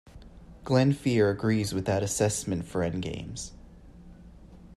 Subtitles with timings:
[0.63, 3.51] Glenn Flear agrees with that assessment for endgames.